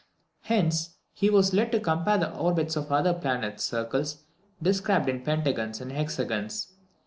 [0.45, 4.23] Hence he was led to compare the orbits of the other planets' circles
[4.59, 6.73] described in pentagons and hexagons.